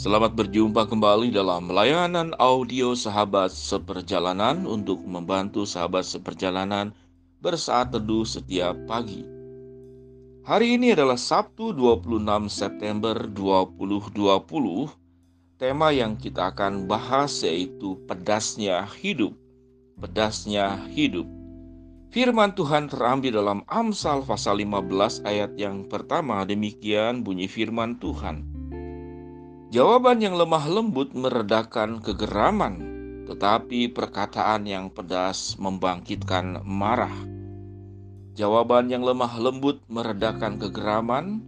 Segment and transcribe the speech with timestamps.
[0.00, 6.96] Selamat berjumpa kembali dalam layanan audio sahabat seperjalanan untuk membantu sahabat seperjalanan
[7.44, 9.28] bersaat teduh setiap pagi.
[10.48, 12.16] Hari ini adalah Sabtu 26
[12.48, 14.88] September 2020.
[15.60, 19.36] Tema yang kita akan bahas yaitu pedasnya hidup.
[20.00, 21.28] Pedasnya hidup.
[22.08, 28.59] Firman Tuhan terambil dalam Amsal pasal 15 ayat yang pertama demikian bunyi firman Tuhan.
[29.70, 32.74] Jawaban yang lemah lembut meredakan kegeraman,
[33.30, 37.14] tetapi perkataan yang pedas membangkitkan marah.
[38.34, 41.38] Jawaban yang lemah lembut meredakan kegeraman,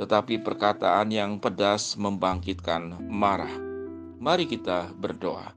[0.00, 3.52] tetapi perkataan yang pedas membangkitkan marah.
[4.24, 5.52] Mari kita berdoa.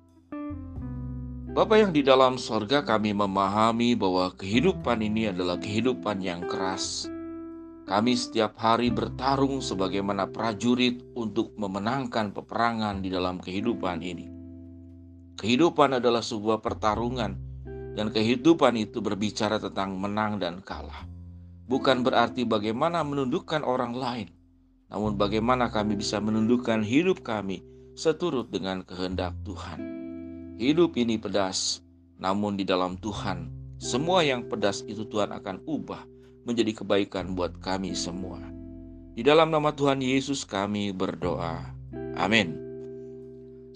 [1.56, 7.08] Bapa yang di dalam sorga kami memahami bahwa kehidupan ini adalah kehidupan yang keras
[7.90, 14.30] kami setiap hari bertarung sebagaimana prajurit untuk memenangkan peperangan di dalam kehidupan ini.
[15.42, 17.34] Kehidupan adalah sebuah pertarungan,
[17.98, 21.10] dan kehidupan itu berbicara tentang menang dan kalah.
[21.66, 24.30] Bukan berarti bagaimana menundukkan orang lain,
[24.94, 27.66] namun bagaimana kami bisa menundukkan hidup kami
[27.98, 29.82] seturut dengan kehendak Tuhan.
[30.62, 31.82] Hidup ini pedas,
[32.22, 33.50] namun di dalam Tuhan,
[33.82, 36.19] semua yang pedas itu Tuhan akan ubah
[36.50, 38.42] menjadi kebaikan buat kami semua.
[39.14, 41.62] Di dalam nama Tuhan Yesus kami berdoa.
[42.18, 42.58] Amin.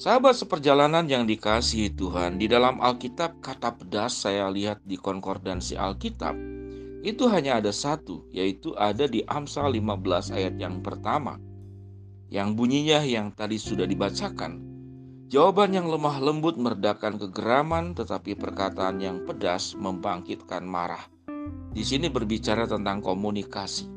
[0.01, 6.33] Sahabat seperjalanan yang dikasihi Tuhan, di dalam Alkitab kata pedas saya lihat di konkordansi Alkitab
[7.03, 11.35] itu hanya ada satu, yaitu ada di Amsal 15 ayat yang pertama.
[12.31, 14.63] Yang bunyinya yang tadi sudah dibacakan.
[15.27, 21.12] Jawaban yang lemah lembut meredakan kegeraman, tetapi perkataan yang pedas membangkitkan marah.
[21.73, 23.89] Di sini berbicara tentang komunikasi.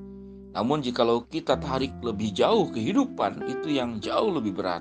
[0.57, 4.81] Namun jikalau kita tarik lebih jauh kehidupan itu yang jauh lebih berat.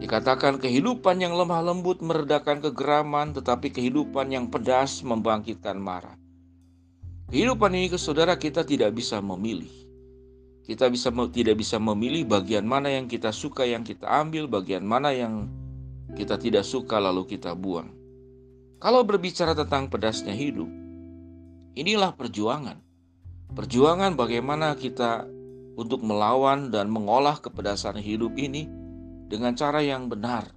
[0.00, 6.16] Dikatakan kehidupan yang lemah lembut meredakan kegeraman, tetapi kehidupan yang pedas membangkitkan marah.
[7.28, 9.70] Kehidupan ini, saudara, kita tidak bisa memilih.
[10.64, 15.12] Kita bisa tidak bisa memilih bagian mana yang kita suka yang kita ambil, bagian mana
[15.12, 15.52] yang
[16.16, 17.92] kita tidak suka lalu kita buang.
[18.82, 20.81] Kalau berbicara tentang pedasnya hidup,
[21.72, 22.76] Inilah perjuangan.
[23.56, 25.24] Perjuangan bagaimana kita
[25.72, 28.68] untuk melawan dan mengolah kepedasan hidup ini
[29.32, 30.52] dengan cara yang benar.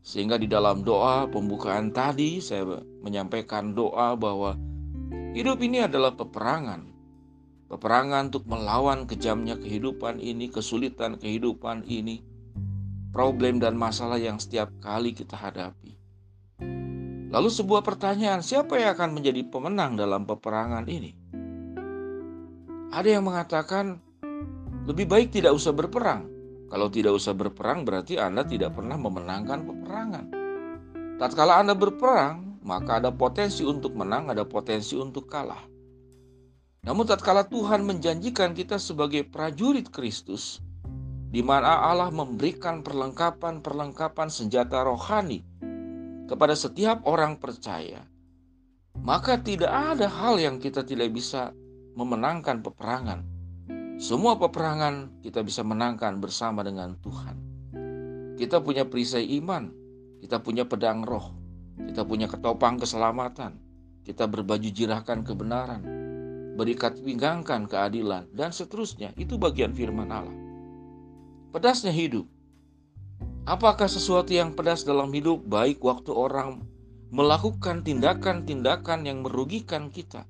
[0.00, 4.56] Sehingga di dalam doa pembukaan tadi saya menyampaikan doa bahwa
[5.36, 6.88] hidup ini adalah peperangan.
[7.68, 12.24] Peperangan untuk melawan kejamnya kehidupan ini, kesulitan kehidupan ini,
[13.12, 15.95] problem dan masalah yang setiap kali kita hadapi.
[17.36, 21.12] Lalu sebuah pertanyaan, siapa yang akan menjadi pemenang dalam peperangan ini?
[22.88, 24.00] Ada yang mengatakan
[24.88, 26.32] lebih baik tidak usah berperang.
[26.72, 30.24] Kalau tidak usah berperang berarti Anda tidak pernah memenangkan peperangan.
[31.20, 35.60] Tatkala Anda berperang, maka ada potensi untuk menang, ada potensi untuk kalah.
[36.88, 40.64] Namun tatkala Tuhan menjanjikan kita sebagai prajurit Kristus,
[41.28, 45.44] di mana Allah memberikan perlengkapan-perlengkapan senjata rohani
[46.26, 48.02] kepada setiap orang percaya,
[49.00, 51.54] maka tidak ada hal yang kita tidak bisa
[51.94, 53.22] memenangkan peperangan.
[53.96, 57.36] Semua peperangan kita bisa menangkan bersama dengan Tuhan.
[58.36, 59.72] Kita punya perisai iman,
[60.20, 61.32] kita punya pedang roh,
[61.80, 63.56] kita punya ketopang keselamatan,
[64.04, 65.80] kita berbaju jirahkan kebenaran,
[66.60, 69.16] berikat pinggangkan keadilan, dan seterusnya.
[69.16, 70.36] Itu bagian firman Allah.
[71.56, 72.28] Pedasnya hidup.
[73.46, 76.66] Apakah sesuatu yang pedas dalam hidup baik waktu orang
[77.14, 80.26] melakukan tindakan-tindakan yang merugikan kita?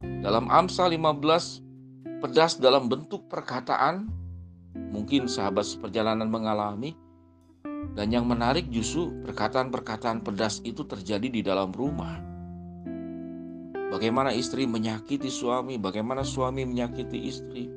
[0.00, 1.60] Dalam Amsal 15,
[2.24, 4.08] pedas dalam bentuk perkataan,
[4.72, 6.96] mungkin sahabat seperjalanan mengalami,
[7.92, 12.16] dan yang menarik justru perkataan-perkataan pedas itu terjadi di dalam rumah.
[13.92, 17.68] Bagaimana istri menyakiti suami, bagaimana suami menyakiti istri,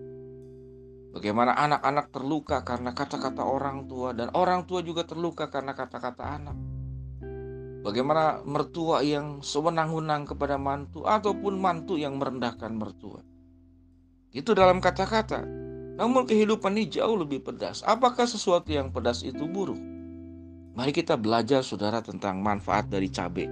[1.10, 6.58] Bagaimana anak-anak terluka karena kata-kata orang tua dan orang tua juga terluka karena kata-kata anak.
[7.82, 13.26] Bagaimana mertua yang sewenang-wenang kepada mantu ataupun mantu yang merendahkan mertua.
[14.30, 15.42] Itu dalam kata-kata.
[15.98, 17.82] Namun kehidupan ini jauh lebih pedas.
[17.82, 19.82] Apakah sesuatu yang pedas itu buruk?
[20.78, 23.50] Mari kita belajar saudara tentang manfaat dari cabai.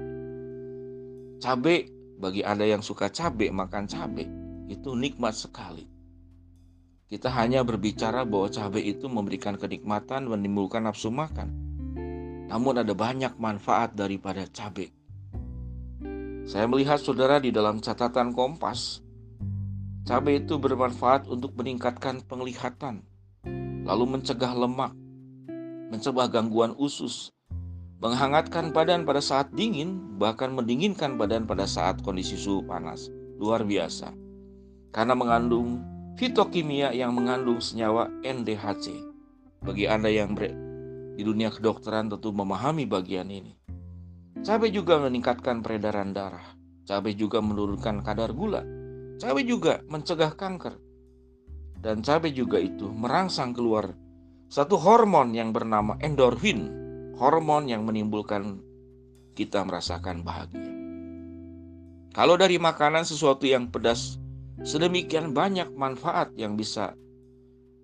[1.42, 1.90] Cabai
[2.22, 4.30] bagi Anda yang suka cabai, makan cabai,
[4.70, 5.97] itu nikmat sekali.
[7.08, 11.56] Kita hanya berbicara bahwa cabai itu memberikan kenikmatan menimbulkan nafsu makan.
[12.52, 14.92] Namun ada banyak manfaat daripada cabai.
[16.44, 19.00] Saya melihat saudara di dalam catatan Kompas,
[20.04, 23.04] cabai itu bermanfaat untuk meningkatkan penglihatan.
[23.88, 24.92] lalu mencegah lemak,
[25.88, 27.32] mencegah gangguan usus,
[28.04, 33.08] menghangatkan badan pada saat dingin, bahkan mendinginkan badan pada saat kondisi suhu panas.
[33.40, 34.12] Luar biasa.
[34.92, 35.80] Karena mengandung
[36.18, 38.90] fitokimia yang mengandung senyawa NDHC.
[39.62, 40.34] Bagi Anda yang
[41.14, 43.54] di dunia kedokteran tentu memahami bagian ini.
[44.42, 46.58] Cabai juga meningkatkan peredaran darah.
[46.90, 48.66] Cabai juga menurunkan kadar gula.
[49.22, 50.78] Cabai juga mencegah kanker.
[51.78, 53.94] Dan cabai juga itu merangsang keluar
[54.50, 56.70] satu hormon yang bernama endorfin,
[57.18, 58.58] hormon yang menimbulkan
[59.38, 60.66] kita merasakan bahagia.
[62.14, 64.18] Kalau dari makanan sesuatu yang pedas
[64.66, 66.98] Sedemikian banyak manfaat yang bisa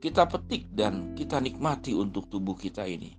[0.02, 3.14] kita petik dan kita nikmati untuk tubuh kita ini.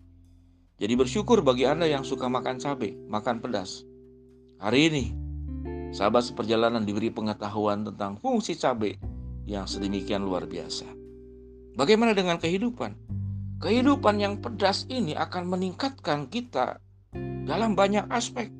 [0.74, 3.86] Jadi bersyukur bagi Anda yang suka makan cabai, makan pedas.
[4.58, 5.04] Hari ini,
[5.94, 8.98] sahabat seperjalanan diberi pengetahuan tentang fungsi cabai
[9.46, 10.84] yang sedemikian luar biasa.
[11.78, 12.98] Bagaimana dengan kehidupan?
[13.62, 16.82] Kehidupan yang pedas ini akan meningkatkan kita
[17.46, 18.50] dalam banyak aspek.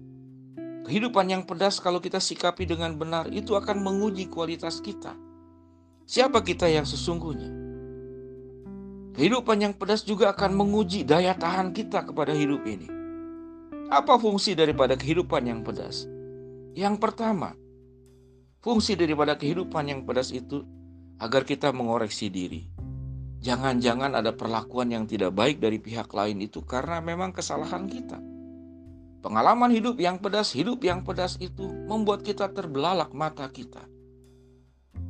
[0.84, 5.16] Kehidupan yang pedas kalau kita sikapi dengan benar itu akan menguji kualitas kita.
[6.04, 7.48] Siapa kita yang sesungguhnya?
[9.16, 12.84] Kehidupan yang pedas juga akan menguji daya tahan kita kepada hidup ini.
[13.88, 16.04] Apa fungsi daripada kehidupan yang pedas?
[16.76, 17.56] Yang pertama,
[18.60, 20.68] fungsi daripada kehidupan yang pedas itu
[21.16, 22.68] agar kita mengoreksi diri.
[23.40, 28.33] Jangan-jangan ada perlakuan yang tidak baik dari pihak lain itu karena memang kesalahan kita.
[29.24, 33.80] Pengalaman hidup yang pedas, hidup yang pedas itu membuat kita terbelalak mata kita.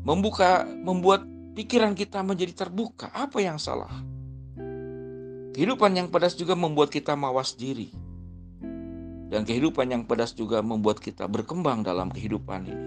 [0.06, 1.26] Membuka, membuat
[1.58, 3.10] pikiran kita menjadi terbuka.
[3.10, 3.90] Apa yang salah?
[5.50, 7.90] Kehidupan yang pedas juga membuat kita mawas diri.
[9.34, 12.86] Dan kehidupan yang pedas juga membuat kita berkembang dalam kehidupan ini.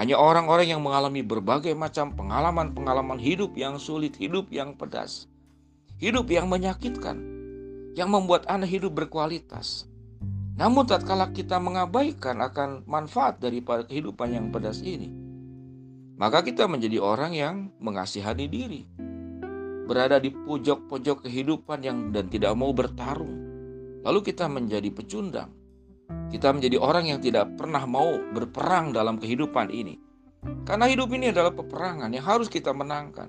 [0.00, 5.28] Hanya orang-orang yang mengalami berbagai macam pengalaman-pengalaman hidup yang sulit, hidup yang pedas,
[6.00, 7.20] hidup yang menyakitkan,
[7.92, 9.84] yang membuat Anda hidup berkualitas,
[10.54, 15.10] namun tatkala kita mengabaikan akan manfaat daripada kehidupan yang pedas ini,
[16.14, 18.82] maka kita menjadi orang yang mengasihani diri.
[19.84, 23.34] Berada di pojok-pojok kehidupan yang dan tidak mau bertarung.
[24.06, 25.50] Lalu kita menjadi pecundang.
[26.30, 29.98] Kita menjadi orang yang tidak pernah mau berperang dalam kehidupan ini.
[30.64, 33.28] Karena hidup ini adalah peperangan yang harus kita menangkan.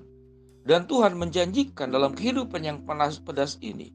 [0.64, 3.92] Dan Tuhan menjanjikan dalam kehidupan yang panas pedas ini.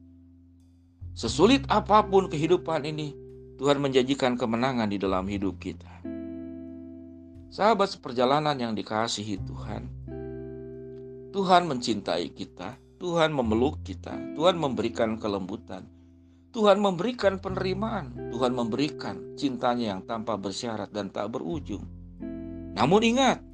[1.15, 3.11] Sesulit apa pun kehidupan ini,
[3.61, 6.01] Tuhan menjanjikan kemenangan di dalam hidup kita.
[7.53, 9.85] Sahabat seperjalanan yang dikasihi Tuhan,
[11.29, 15.85] Tuhan mencintai kita, Tuhan memeluk kita, Tuhan memberikan kelembutan,
[16.57, 21.85] Tuhan memberikan penerimaan, Tuhan memberikan cintanya yang tanpa bersyarat dan tak berujung.
[22.73, 23.45] Namun ingat,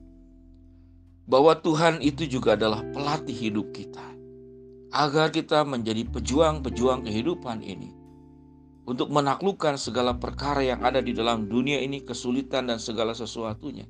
[1.27, 4.07] bahwa Tuhan itu juga adalah pelatih hidup kita,
[4.87, 7.96] agar kita menjadi pejuang-pejuang kehidupan ini
[8.87, 13.83] untuk menaklukkan segala perkara yang ada di dalam dunia ini, kesulitan dan segala sesuatunya.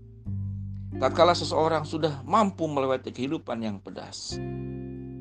[0.97, 4.41] Tatkala seseorang sudah mampu melewati kehidupan yang pedas,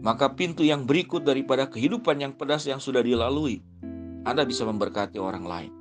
[0.01, 3.61] maka pintu yang berikut daripada kehidupan yang pedas yang sudah dilalui,
[4.25, 5.73] Anda bisa memberkati orang lain.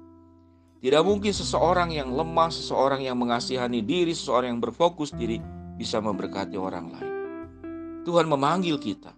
[0.83, 5.39] Tidak mungkin seseorang yang lemah, seseorang yang mengasihani diri, seseorang yang berfokus diri
[5.80, 7.12] bisa memberkati orang lain.
[8.03, 9.15] Tuhan memanggil kita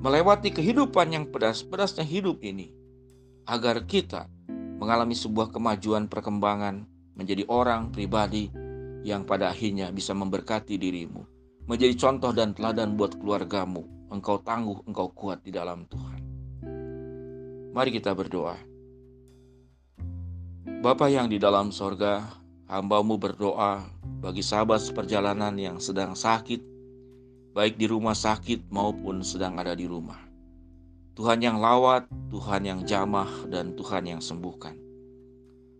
[0.00, 2.83] melewati kehidupan yang pedas, pedasnya hidup ini
[3.44, 4.28] agar kita
[4.80, 6.84] mengalami sebuah kemajuan perkembangan
[7.14, 8.50] menjadi orang pribadi
[9.04, 11.22] yang pada akhirnya bisa memberkati dirimu,
[11.68, 13.84] menjadi contoh dan teladan buat keluargamu.
[14.12, 16.20] Engkau tangguh, engkau kuat di dalam Tuhan.
[17.74, 18.54] Mari kita berdoa.
[20.84, 22.22] Bapa yang di dalam sorga,
[22.70, 23.82] hambamu berdoa
[24.22, 26.62] bagi sahabat seperjalanan yang sedang sakit,
[27.52, 30.33] baik di rumah sakit maupun sedang ada di rumah.
[31.14, 34.74] Tuhan yang lawat, Tuhan yang jamah, dan Tuhan yang sembuhkan.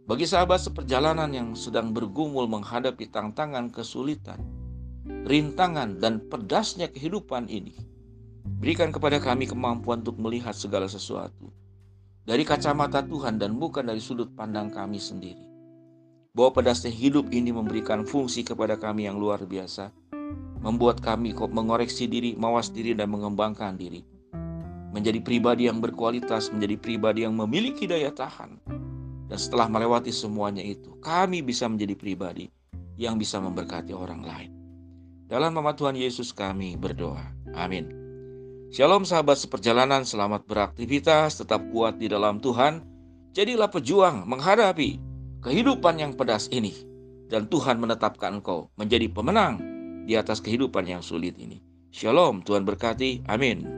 [0.06, 4.38] Bagi sahabat seperjalanan yang sedang bergumul menghadapi tantangan kesulitan,
[5.26, 7.74] rintangan, dan pedasnya kehidupan ini,
[8.62, 11.50] berikan kepada kami kemampuan untuk melihat segala sesuatu
[12.22, 15.42] dari kacamata Tuhan dan bukan dari sudut pandang kami sendiri.
[16.30, 19.90] Bahwa pedasnya hidup ini memberikan fungsi kepada kami yang luar biasa,
[20.62, 24.13] membuat kami mengoreksi diri, mawas diri, dan mengembangkan diri
[24.94, 28.62] menjadi pribadi yang berkualitas, menjadi pribadi yang memiliki daya tahan.
[29.26, 32.46] Dan setelah melewati semuanya itu, kami bisa menjadi pribadi
[32.94, 34.50] yang bisa memberkati orang lain.
[35.26, 37.34] Dalam nama Tuhan Yesus kami berdoa.
[37.58, 37.90] Amin.
[38.70, 42.86] Shalom sahabat seperjalanan, selamat beraktivitas, tetap kuat di dalam Tuhan.
[43.34, 45.02] Jadilah pejuang menghadapi
[45.42, 46.70] kehidupan yang pedas ini.
[47.26, 49.58] Dan Tuhan menetapkan engkau menjadi pemenang
[50.06, 51.58] di atas kehidupan yang sulit ini.
[51.90, 53.26] Shalom, Tuhan berkati.
[53.26, 53.73] Amin.